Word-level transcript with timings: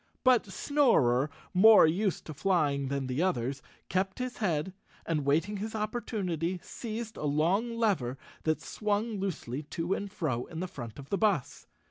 But 0.23 0.47
Snorer, 0.47 1.29
more 1.53 1.85
used 1.85 2.25
to 2.25 2.33
flying 2.33 2.87
than 2.87 3.05
the 3.05 3.21
others, 3.21 3.61
kept 3.87 4.17
his 4.17 4.37
head 4.37 4.73
and, 5.05 5.25
waiting 5.27 5.57
his 5.57 5.75
opportunity, 5.75 6.59
seized 6.63 7.17
a 7.17 7.25
long 7.25 7.77
lever 7.77 8.17
that 8.41 8.63
swung 8.63 9.19
loosely 9.19 9.61
to 9.61 9.93
and 9.93 10.11
fro 10.11 10.45
in 10.47 10.59
the 10.59 10.67
front 10.67 10.97
of 10.97 11.11
the 11.11 11.19
bus. 11.19 11.67